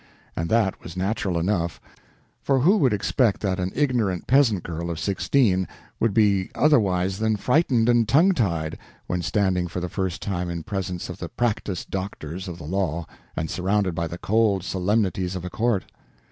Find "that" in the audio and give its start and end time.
0.49-0.81, 3.41-3.59